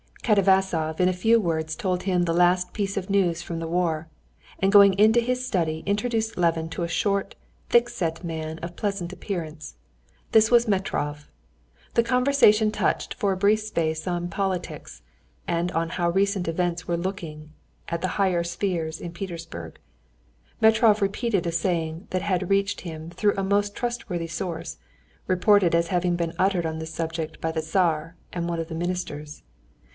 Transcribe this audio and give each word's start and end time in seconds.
Katavasov 0.23 0.99
in 1.01 1.09
a 1.09 1.13
few 1.13 1.39
words 1.39 1.75
told 1.75 2.03
him 2.03 2.23
the 2.23 2.33
last 2.33 2.73
piece 2.73 2.95
of 2.95 3.09
news 3.09 3.41
from 3.41 3.59
the 3.59 3.67
war, 3.67 4.07
and 4.59 4.71
going 4.71 4.93
into 4.97 5.19
his 5.19 5.45
study, 5.45 5.83
introduced 5.85 6.37
Levin 6.37 6.69
to 6.69 6.83
a 6.83 6.87
short, 6.87 7.35
thick 7.69 7.89
set 7.89 8.23
man 8.23 8.57
of 8.59 8.75
pleasant 8.75 9.13
appearance. 9.13 9.75
This 10.31 10.49
was 10.49 10.67
Metrov. 10.67 11.27
The 11.95 12.01
conversation 12.03 12.71
touched 12.71 13.13
for 13.13 13.31
a 13.31 13.37
brief 13.37 13.59
space 13.59 14.07
on 14.07 14.29
politics 14.29 15.01
and 15.47 15.71
on 15.73 15.89
how 15.89 16.09
recent 16.09 16.47
events 16.47 16.87
were 16.87 16.97
looked 16.97 17.23
at 17.23 17.29
in 17.29 17.53
the 18.01 18.07
higher 18.19 18.43
spheres 18.43 19.01
in 19.01 19.11
Petersburg. 19.11 19.77
Metrov 20.61 21.01
repeated 21.01 21.45
a 21.45 21.51
saying 21.51 22.07
that 22.11 22.21
had 22.21 22.49
reached 22.49 22.81
him 22.81 23.09
through 23.09 23.35
a 23.37 23.43
most 23.43 23.75
trustworthy 23.75 24.27
source, 24.27 24.77
reported 25.27 25.75
as 25.75 25.87
having 25.89 26.15
been 26.15 26.33
uttered 26.39 26.65
on 26.65 26.79
this 26.79 26.93
subject 26.93 27.41
by 27.41 27.51
the 27.51 27.61
Tsar 27.61 28.15
and 28.31 28.47
one 28.47 28.59
of 28.59 28.67
the 28.67 28.75
ministers. 28.75 29.43